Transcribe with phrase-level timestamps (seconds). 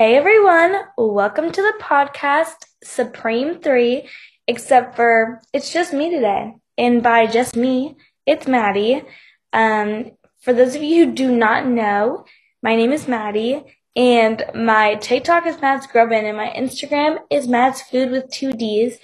[0.00, 4.08] Hey everyone, welcome to the podcast Supreme 3,
[4.46, 6.54] except for it's just me today.
[6.78, 9.02] And by just me, it's Maddie.
[9.52, 12.24] Um, for those of you who do not know,
[12.62, 13.62] my name is Maddie,
[13.94, 18.96] and my TikTok is Mads Grubbin, and my Instagram is Mads Food with two D's.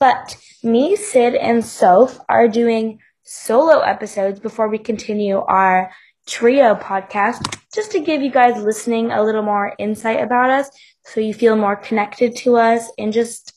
[0.00, 5.90] But me, Syd, and Soph are doing solo episodes before we continue our
[6.28, 10.70] trio podcast just to give you guys listening a little more insight about us
[11.04, 13.54] so you feel more connected to us and just,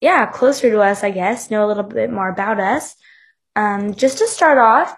[0.00, 2.96] yeah, closer to us, I guess, know a little bit more about us.
[3.54, 4.96] Um, just to start off,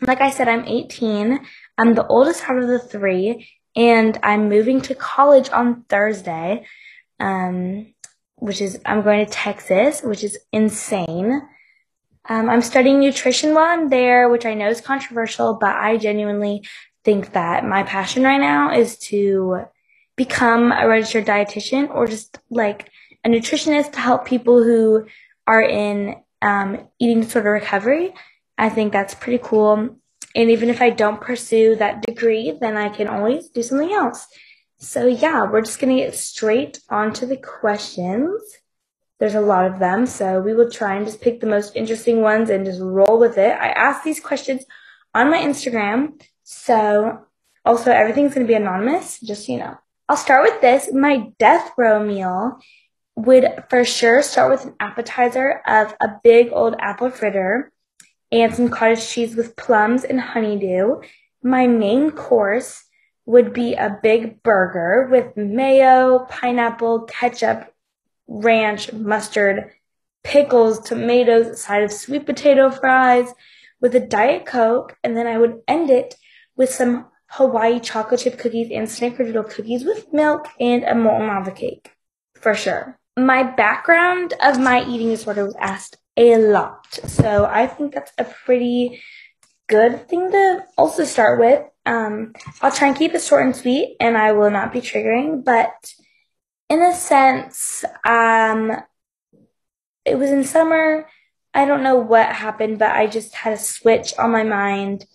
[0.00, 1.38] like I said, I'm 18.
[1.78, 6.66] I'm the oldest out of the three, and I'm moving to college on Thursday,
[7.20, 7.94] um,
[8.36, 11.42] which is, I'm going to Texas, which is insane.
[12.28, 16.62] Um, I'm studying nutrition while I'm there, which I know is controversial, but I genuinely
[17.04, 19.66] think that my passion right now is to
[20.16, 22.90] become a registered dietitian or just like
[23.24, 25.06] a nutritionist to help people who
[25.46, 28.14] are in um, eating disorder recovery.
[28.56, 29.96] I think that's pretty cool.
[30.36, 34.26] And even if I don't pursue that degree, then I can always do something else.
[34.78, 38.42] So yeah, we're just going to get straight onto the questions.
[39.20, 42.20] There's a lot of them, so we will try and just pick the most interesting
[42.20, 43.52] ones and just roll with it.
[43.52, 44.64] I asked these questions
[45.14, 47.20] on my Instagram, so
[47.64, 49.78] also everything's going to be anonymous, just so you know.
[50.08, 50.92] I'll start with this.
[50.92, 52.58] My death row meal
[53.16, 57.72] would for sure start with an appetizer of a big old apple fritter
[58.32, 61.00] and some cottage cheese with plums and honeydew.
[61.42, 62.84] My main course
[63.26, 67.72] would be a big burger with mayo, pineapple, ketchup,
[68.26, 69.70] ranch, mustard,
[70.22, 73.28] pickles, tomatoes, a side of sweet potato fries
[73.80, 76.16] with a Diet Coke, and then I would end it
[76.56, 81.50] with some Hawaii chocolate chip cookies and snickerdoodle cookies with milk and a molten lava
[81.50, 81.90] cake,
[82.40, 82.98] for sure.
[83.16, 88.24] My background of my eating disorder was asked a lot, so I think that's a
[88.24, 89.02] pretty
[89.66, 91.62] good thing to also start with.
[91.86, 92.32] Um,
[92.62, 95.92] I'll try and keep it short and sweet, and I will not be triggering, but
[96.68, 98.72] in a sense, um,
[100.04, 101.06] it was in summer.
[101.52, 105.06] I don't know what happened, but I just had a switch on my mind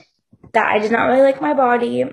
[0.53, 2.05] that I did not really like my body.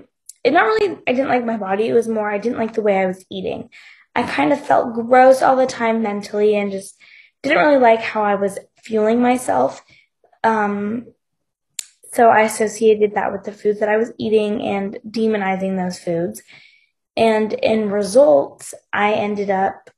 [0.43, 1.87] It not really, I didn't like my body.
[1.87, 3.69] It was more, I didn't like the way I was eating.
[4.15, 6.99] I kind of felt gross all the time mentally and just
[7.43, 9.83] didn't really like how I was fueling myself.
[10.43, 11.07] Um,
[12.13, 16.41] so I associated that with the foods that I was eating and demonizing those foods.
[17.17, 19.89] And in results, I ended up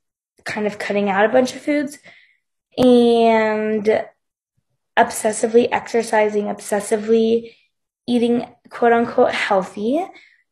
[0.46, 2.00] kind of cutting out a bunch of foods
[2.78, 4.06] and
[4.98, 7.52] obsessively exercising, obsessively
[8.08, 10.04] eating quote unquote healthy.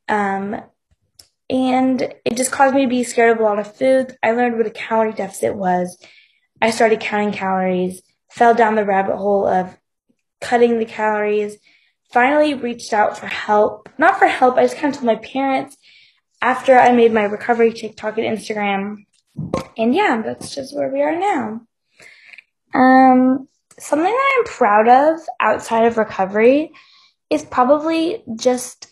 [0.10, 0.62] Um,
[1.50, 4.14] and it just caused me to be scared of a lot of foods.
[4.22, 5.98] I learned what a calorie deficit was.
[6.62, 9.78] I started counting calories, fell down the rabbit hole of
[10.42, 11.58] cutting the calories,
[12.12, 13.88] finally reached out for help.
[13.98, 15.78] Not for help, I just kind of told my parents
[16.42, 19.06] after I made my recovery TikTok and Instagram.
[19.78, 21.62] And yeah, that's just where we are now.
[22.74, 23.48] Um,
[23.80, 26.72] something that I'm proud of outside of recovery
[27.30, 28.88] is probably just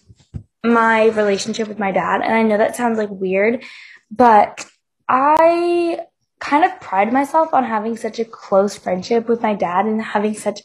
[0.63, 2.22] my relationship with my dad.
[2.22, 3.63] And I know that sounds like weird,
[4.11, 4.66] but
[5.07, 6.00] I
[6.39, 10.34] kind of pride myself on having such a close friendship with my dad and having
[10.34, 10.61] such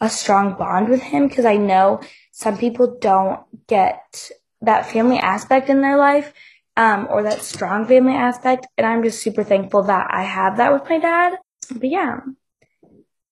[0.00, 2.00] a strong bond with him because I know
[2.30, 4.30] some people don't get
[4.62, 6.32] that family aspect in their life
[6.76, 8.66] um, or that strong family aspect.
[8.76, 11.38] And I'm just super thankful that I have that with my dad.
[11.70, 12.20] But yeah.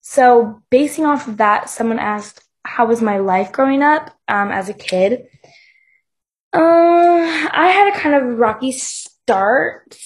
[0.00, 4.69] So basing off of that, someone asked, how was my life growing up um, as
[4.69, 5.26] a kid?
[6.53, 9.97] Uh, I had a kind of rocky start.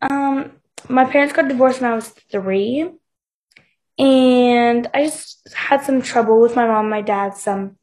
[0.00, 0.52] Um,
[0.88, 2.90] my parents got divorced when I was three.
[3.98, 7.78] And I just had some trouble with my mom my dad, some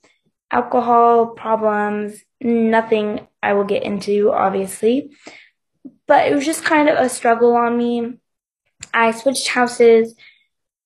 [0.53, 5.11] alcohol problems, nothing I will get into, obviously.
[6.07, 8.19] But it was just kind of a struggle on me.
[8.93, 10.15] I switched houses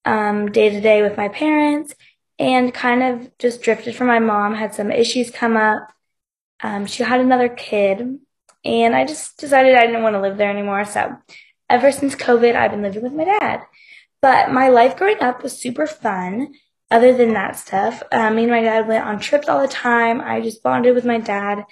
[0.06, 1.94] um, day to day with my parents
[2.40, 5.92] and kind of just drifted from my mom, had some issues come up.
[6.62, 8.20] Um, she had another kid,
[8.64, 10.86] and I just decided I didn't want to live there anymore.
[10.86, 11.18] So
[11.70, 13.64] ever since COVID, I've been living with my dad.
[14.22, 16.54] But my life growing up was super fun
[16.90, 20.22] other than that stuff, um, me and my dad went on trips all the time.
[20.22, 21.66] I just bonded with my dad.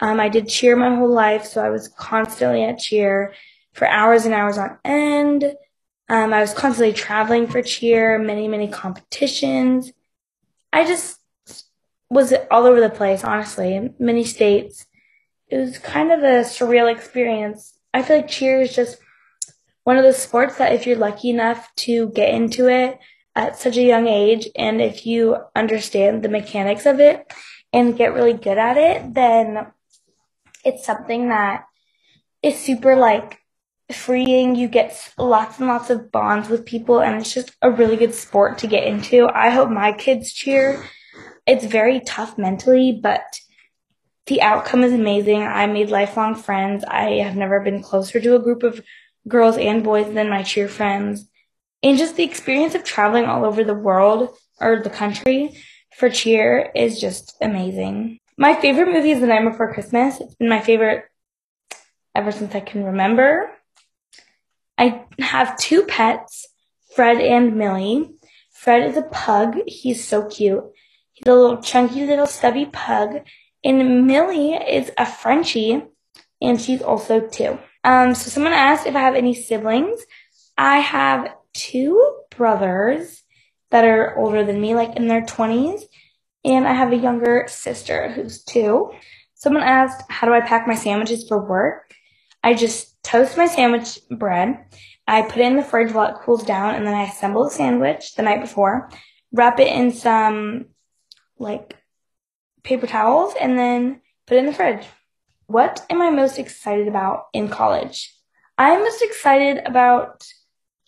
[0.00, 3.34] Um, I did cheer my whole life, so I was constantly at cheer
[3.72, 5.44] for hours and hours on end.
[6.08, 9.92] Um, I was constantly traveling for cheer, many, many competitions.
[10.72, 11.18] I just
[12.10, 14.86] was all over the place, honestly, many states.
[15.48, 17.78] it was kind of a surreal experience.
[17.92, 18.98] I feel like cheer is just
[19.84, 22.98] one of those sports that if you're lucky enough to get into it
[23.34, 27.32] at such a young age and if you understand the mechanics of it
[27.72, 29.66] and get really good at it, then
[30.64, 31.64] it's something that
[32.42, 33.38] is super like
[33.90, 34.54] freeing.
[34.54, 38.14] You get lots and lots of bonds with people and it's just a really good
[38.14, 39.28] sport to get into.
[39.28, 40.84] I hope my kids cheer.
[41.46, 43.22] It's very tough mentally, but
[44.26, 45.42] the outcome is amazing.
[45.42, 46.84] I made lifelong friends.
[46.84, 48.80] I have never been closer to a group of
[49.26, 51.28] girls and boys than my cheer friends.
[51.82, 55.56] And just the experience of traveling all over the world or the country
[55.96, 58.18] for cheer is just amazing.
[58.38, 60.20] My favorite movie is The Night Before Christmas.
[60.20, 61.04] It's been my favorite
[62.14, 63.50] ever since I can remember.
[64.78, 66.48] I have two pets,
[66.94, 68.10] Fred and Millie.
[68.52, 69.58] Fred is a pug.
[69.66, 70.64] He's so cute.
[71.12, 73.20] He's a little chunky little stubby pug.
[73.64, 75.82] And Millie is a Frenchie,
[76.40, 77.58] and she's also two.
[77.84, 80.00] Um, so someone asked if I have any siblings.
[80.56, 83.22] I have two brothers
[83.70, 85.82] that are older than me, like in their 20s,
[86.44, 88.92] and I have a younger sister who's two.
[89.34, 91.94] Someone asked, how do I pack my sandwiches for work?
[92.42, 94.64] I just toast my sandwich bread.
[95.06, 97.50] I put it in the fridge while it cools down, and then I assemble the
[97.50, 98.90] sandwich the night before,
[99.32, 100.66] wrap it in some
[101.38, 101.76] like
[102.62, 104.86] paper towels, and then put it in the fridge.
[105.46, 108.14] What am I most excited about in college?
[108.56, 110.24] I'm most excited about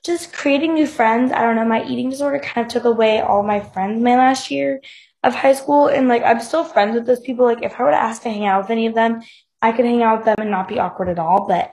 [0.04, 1.32] just creating new friends.
[1.32, 4.50] I don't know, my eating disorder kind of took away all my friends my last
[4.50, 4.80] year
[5.22, 7.46] of high school, and like I'm still friends with those people.
[7.46, 9.22] Like if I were to ask to hang out with any of them,
[9.62, 11.46] I could hang out with them and not be awkward at all.
[11.48, 11.72] But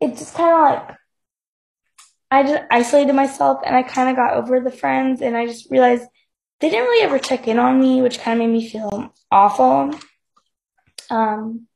[0.00, 0.96] it's just kind of like
[2.30, 5.70] I just isolated myself and I kind of got over the friends and I just
[5.70, 6.06] realized
[6.60, 9.90] they didn't really ever check in on me, which kind of made me feel awful.
[11.10, 11.66] Um,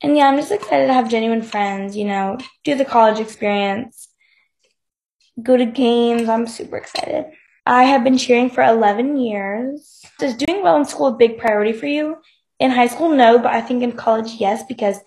[0.00, 4.08] and yeah, I'm just excited to have genuine friends, you know, do the college experience,
[5.42, 6.28] go to games.
[6.28, 7.26] I'm super excited.
[7.66, 10.02] I have been cheering for 11 years.
[10.20, 12.16] Is doing well in school a big priority for you?
[12.60, 14.98] In high school, no, but I think in college, yes, because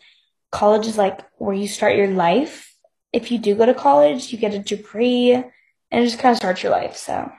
[0.51, 2.73] college is like where you start your life.
[3.13, 5.45] If you do go to college, you get a degree and
[5.91, 6.97] it just kind of starts your life.
[6.97, 7.31] So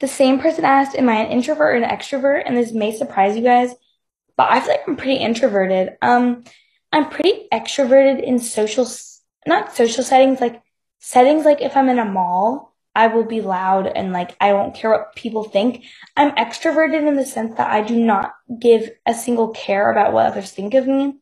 [0.00, 2.42] the same person asked, am I an introvert or an extrovert?
[2.44, 3.74] And this may surprise you guys,
[4.36, 5.96] but I feel like I'm pretty introverted.
[6.02, 6.44] Um,
[6.92, 8.86] I'm pretty extroverted in social,
[9.46, 10.62] not social settings, like
[11.00, 14.74] settings like if I'm in a mall I will be loud and like I won't
[14.74, 15.84] care what people think.
[16.16, 20.26] I'm extroverted in the sense that I do not give a single care about what
[20.26, 21.14] others think of me.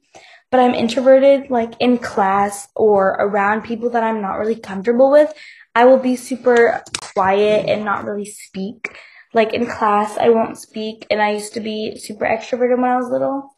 [0.50, 5.32] But I'm introverted like in class or around people that I'm not really comfortable with.
[5.74, 8.96] I will be super quiet and not really speak.
[9.34, 12.96] Like in class, I won't speak and I used to be super extroverted when I
[12.96, 13.54] was little.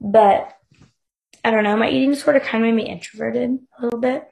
[0.00, 0.56] But
[1.44, 4.28] I don't know, my eating disorder kind of made me introverted a little bit.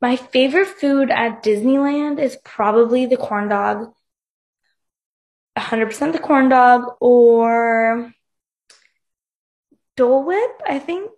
[0.00, 3.92] My favorite food at Disneyland is probably the corn dog.
[5.56, 8.12] 100% the corn dog or
[9.96, 11.10] Dole Whip, I think.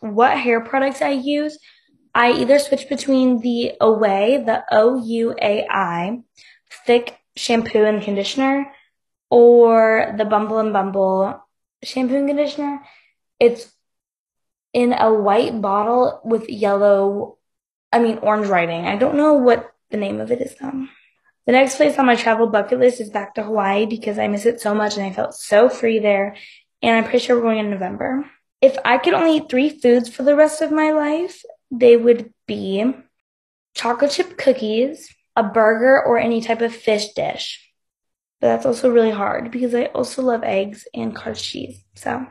[0.00, 1.58] What hair products I use,
[2.14, 6.18] I either switch between the Away, the O-U-A-I,
[6.86, 8.66] thick shampoo and conditioner,
[9.30, 11.42] or the Bumble and Bumble
[11.82, 12.82] shampoo and conditioner.
[13.40, 13.72] It's
[14.74, 17.38] in a white bottle with yellow
[17.92, 18.86] I mean, orange writing.
[18.86, 20.86] I don't know what the name of it is though.
[21.46, 24.46] The next place on my travel bucket list is back to Hawaii because I miss
[24.46, 26.36] it so much and I felt so free there.
[26.80, 28.24] And I'm pretty sure we're going in November.
[28.60, 32.32] If I could only eat three foods for the rest of my life, they would
[32.46, 32.94] be
[33.74, 37.68] chocolate chip cookies, a burger, or any type of fish dish.
[38.40, 41.82] But that's also really hard because I also love eggs and cottage cheese.
[41.94, 42.24] So,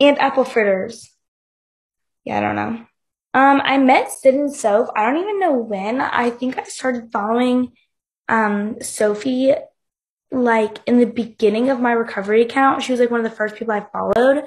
[0.00, 1.10] and apple fritters.
[2.24, 2.86] Yeah, I don't know.
[3.34, 4.90] Um, I met Syd and Soph.
[4.94, 6.00] I don't even know when.
[6.00, 7.72] I think I started following
[8.28, 9.54] um Sophie
[10.30, 12.82] like in the beginning of my recovery account.
[12.82, 14.44] She was like one of the first people I followed,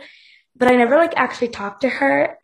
[0.55, 2.37] but I never like actually talked to her.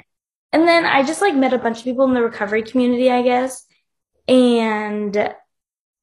[0.54, 3.22] And then I just like met a bunch of people in the recovery community, I
[3.22, 3.66] guess.
[4.28, 5.34] And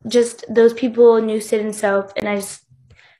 [0.07, 2.65] just those people knew Syd and Soph and I just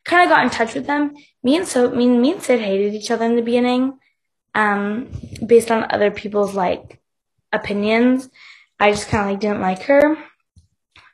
[0.05, 1.15] kind of got in touch with them.
[1.43, 3.99] Me and Soph, me, me and Syd hated each other in the beginning.
[4.55, 5.09] Um,
[5.47, 6.98] based on other people's like
[7.53, 8.29] opinions.
[8.81, 10.17] I just kind of like didn't like her.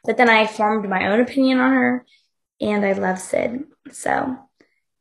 [0.05, 2.07] But then I formed my own opinion on her
[2.61, 3.64] and I love Syd.
[3.91, 4.37] So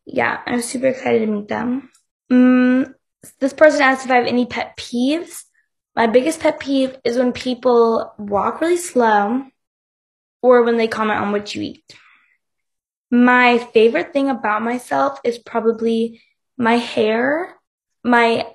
[0.06, 1.90] yeah, I'm super excited to meet them.
[2.32, 2.94] Mm,
[3.40, 5.44] this person asked if I have any pet peeves.
[5.96, 9.44] My biggest pet peeve is when people walk really slow
[10.42, 11.96] or when they comment on what you eat.
[13.12, 16.22] My favorite thing about myself is probably
[16.58, 17.56] my hair,
[18.04, 18.48] my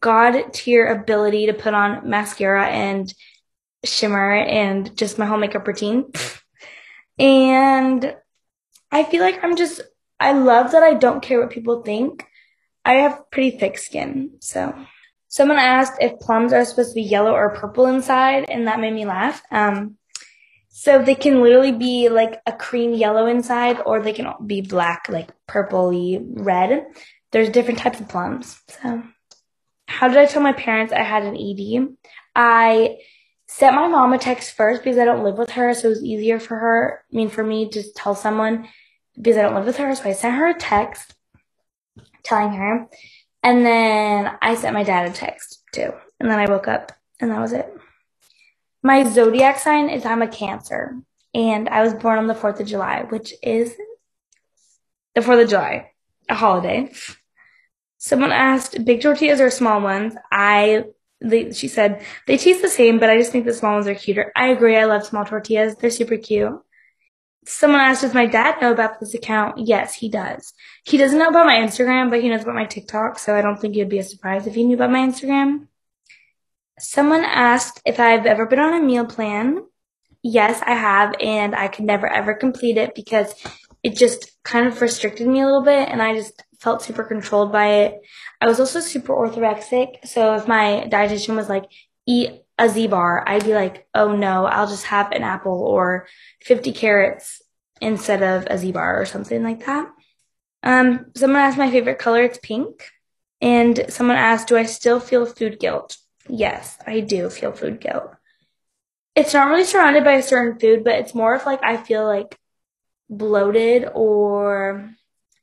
[0.00, 3.12] god tier ability to put on mascara and
[3.84, 6.10] shimmer and just my whole makeup routine.
[7.18, 8.16] and
[8.90, 9.80] I feel like I'm just,
[10.20, 12.24] I love that I don't care what people think.
[12.84, 14.74] I have pretty thick skin, so.
[15.28, 18.92] Someone asked if plums are supposed to be yellow or purple inside, and that made
[18.92, 19.42] me laugh.
[19.50, 19.96] Um,
[20.68, 25.08] so they can literally be like a cream yellow inside, or they can be black,
[25.08, 26.86] like purpley red.
[27.32, 28.60] There's different types of plums.
[28.80, 29.02] So,
[29.94, 31.94] how did I tell my parents I had an ED?
[32.34, 32.96] I
[33.46, 36.02] sent my mom a text first because I don't live with her, so it was
[36.02, 38.68] easier for her, I mean, for me to tell someone
[39.14, 39.94] because I don't live with her.
[39.94, 41.14] So I sent her a text
[42.24, 42.88] telling her,
[43.42, 45.92] and then I sent my dad a text too.
[46.18, 47.72] And then I woke up, and that was it.
[48.82, 50.96] My zodiac sign is I'm a Cancer,
[51.32, 53.76] and I was born on the 4th of July, which is
[55.14, 55.92] the 4th of July,
[56.28, 56.90] a holiday.
[58.04, 60.14] Someone asked, big tortillas or small ones?
[60.30, 60.84] I,
[61.22, 63.94] they, she said, they taste the same, but I just think the small ones are
[63.94, 64.30] cuter.
[64.36, 64.76] I agree.
[64.76, 65.76] I love small tortillas.
[65.76, 66.52] They're super cute.
[67.46, 69.56] Someone asked, does my dad know about this account?
[69.56, 70.52] Yes, he does.
[70.84, 73.58] He doesn't know about my Instagram, but he knows about my TikTok, so I don't
[73.58, 75.68] think it'd be a surprise if he knew about my Instagram.
[76.78, 79.64] Someone asked if I've ever been on a meal plan.
[80.22, 83.34] Yes, I have, and I could never ever complete it because
[83.82, 87.52] it just kind of restricted me a little bit, and I just felt super controlled
[87.52, 88.00] by it.
[88.40, 91.66] I was also super orthorexic, so if my dietitian was like,
[92.06, 96.08] eat a Z bar, I'd be like, oh no, I'll just have an apple or
[96.42, 97.42] 50 carrots
[97.80, 99.92] instead of a Z bar or something like that.
[100.62, 102.84] Um, someone asked my favorite color, it's pink.
[103.40, 105.98] And someone asked, do I still feel food guilt?
[106.28, 108.10] Yes, I do feel food guilt.
[109.14, 112.06] It's not really surrounded by a certain food, but it's more of like I feel
[112.06, 112.38] like
[113.10, 114.90] bloated or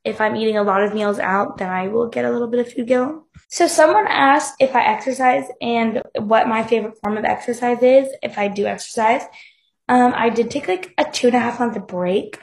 [0.03, 2.59] if I'm eating a lot of meals out, then I will get a little bit
[2.59, 3.23] of food guilt.
[3.49, 8.37] So someone asked if I exercise and what my favorite form of exercise is, if
[8.37, 9.23] I do exercise.
[9.87, 12.39] Um, I did take like a two and a half month break.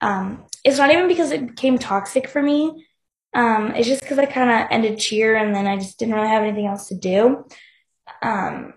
[0.00, 2.86] Um, it's not even because it became toxic for me.
[3.34, 6.28] Um, it's just because I kind of ended cheer and then I just didn't really
[6.28, 7.44] have anything else to do.
[8.22, 8.74] Um,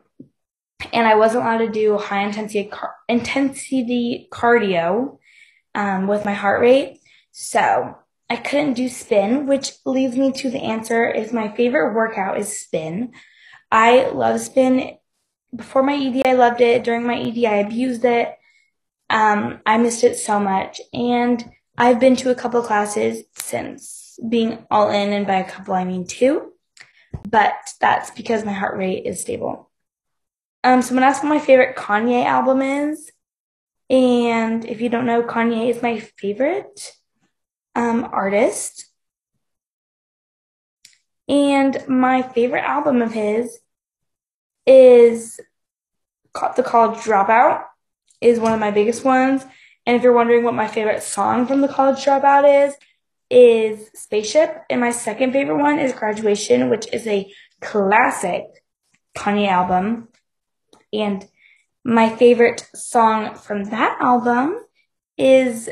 [0.93, 5.17] and I wasn't allowed to do high intensity car- intensity cardio
[5.73, 6.99] um, with my heart rate.
[7.31, 7.95] So
[8.31, 12.61] I couldn't do spin, which leads me to the answer is my favorite workout is
[12.61, 13.11] spin.
[13.69, 14.95] I love spin.
[15.53, 16.85] Before my ED, I loved it.
[16.85, 18.33] During my ED, I abused it.
[19.09, 20.79] Um, I missed it so much.
[20.93, 21.43] And
[21.77, 25.83] I've been to a couple classes since being all in, and by a couple, I
[25.83, 26.53] mean two.
[27.27, 29.69] But that's because my heart rate is stable.
[30.63, 33.11] Um, someone asked what my favorite Kanye album is.
[33.89, 36.93] And if you don't know, Kanye is my favorite
[37.75, 38.85] um, artist.
[41.27, 43.59] And my favorite album of his
[44.65, 45.39] is
[46.33, 47.63] the College Dropout
[48.19, 49.45] is one of my biggest ones.
[49.85, 52.75] And if you're wondering what my favorite song from the College Dropout is,
[53.29, 54.63] is Spaceship.
[54.69, 58.45] And my second favorite one is Graduation, which is a classic
[59.15, 60.09] Kanye album.
[60.93, 61.27] And
[61.83, 64.59] my favorite song from that album
[65.17, 65.69] is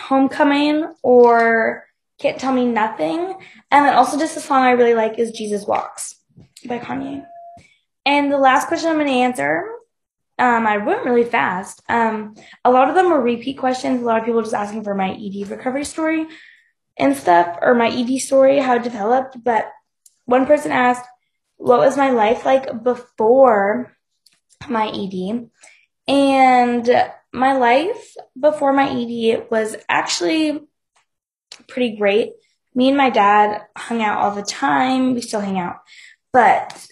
[0.00, 1.86] Homecoming or
[2.18, 3.34] Can't Tell Me Nothing.
[3.70, 6.16] And then also just a song I really like is Jesus Walks
[6.66, 7.26] by Kanye.
[8.06, 9.64] And the last question I'm going to answer,
[10.38, 11.82] um, I went really fast.
[11.88, 14.00] Um, a lot of them were repeat questions.
[14.00, 16.26] A lot of people just asking for my ED recovery story
[16.96, 19.36] and stuff, or my ED story, how it developed.
[19.44, 19.70] But
[20.24, 21.04] one person asked,
[21.56, 23.94] what was my life like before
[24.68, 25.50] my ED?
[26.08, 30.60] And my life before my ED was actually
[31.68, 32.32] pretty great.
[32.74, 35.14] Me and my dad hung out all the time.
[35.14, 35.76] We still hang out,
[36.32, 36.86] but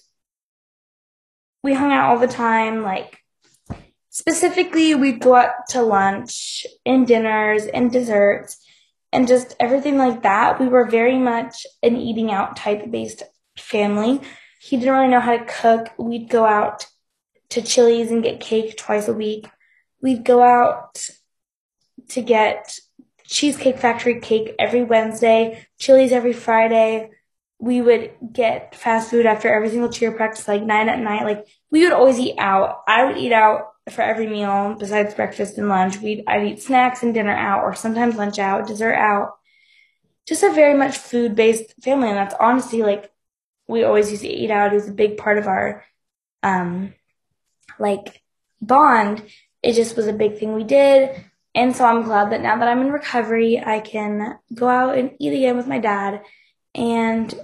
[1.62, 2.82] we hung out all the time.
[2.82, 3.18] Like
[4.10, 8.64] specifically, we'd go out to lunch and dinners and desserts
[9.12, 10.60] and just everything like that.
[10.60, 13.22] We were very much an eating out type based
[13.56, 14.20] family.
[14.60, 15.90] He didn't really know how to cook.
[15.98, 16.86] We'd go out
[17.50, 19.48] to Chili's and get cake twice a week
[20.00, 21.08] we'd go out
[22.10, 22.78] to get
[23.24, 27.10] Cheesecake Factory cake every Wednesday, Chili's every Friday.
[27.58, 31.24] We would get fast food after every single cheer practice, like nine at night.
[31.24, 32.82] Like we would always eat out.
[32.86, 35.98] I would eat out for every meal besides breakfast and lunch.
[35.98, 39.32] We'd I'd eat snacks and dinner out, or sometimes lunch out, dessert out.
[40.26, 43.10] Just a very much food based family, and that's honestly like
[43.66, 44.72] we always used to eat out.
[44.72, 45.84] It was a big part of our
[46.42, 46.94] um
[47.78, 48.22] like
[48.60, 49.22] bond
[49.62, 51.24] it just was a big thing we did.
[51.54, 55.12] And so I'm glad that now that I'm in recovery, I can go out and
[55.18, 56.22] eat again with my dad.
[56.74, 57.34] And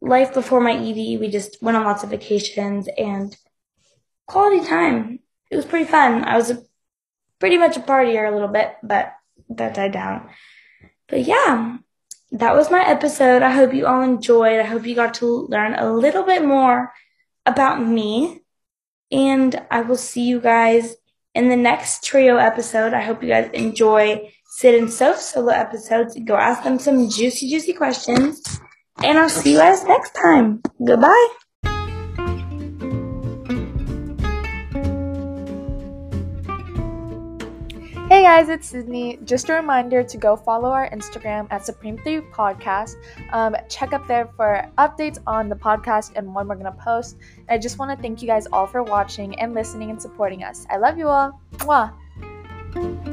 [0.00, 3.34] life before my ED, we just went on lots of vacations and
[4.26, 5.20] quality time.
[5.50, 6.24] It was pretty fun.
[6.24, 6.62] I was a,
[7.38, 9.14] pretty much a partier a little bit, but
[9.50, 10.28] that died down.
[11.08, 11.78] But yeah,
[12.32, 13.42] that was my episode.
[13.42, 14.60] I hope you all enjoyed.
[14.60, 16.92] I hope you got to learn a little bit more
[17.46, 18.42] about me.
[19.10, 20.96] And I will see you guys
[21.38, 22.92] in the next trio episode.
[22.92, 26.18] I hope you guys enjoy Syd and Soph solo episodes.
[26.26, 28.60] Go ask them some juicy, juicy questions.
[29.04, 30.60] And I'll see you guys next time.
[30.84, 31.28] Goodbye.
[38.28, 39.18] Guys, it's Sydney.
[39.24, 42.96] Just a reminder to go follow our Instagram at Supreme3 Podcast.
[43.32, 47.16] Um, check up there for updates on the podcast and when we're going to post.
[47.38, 50.44] And I just want to thank you guys all for watching and listening and supporting
[50.44, 50.66] us.
[50.68, 51.40] I love you all.
[51.52, 53.07] Mwah.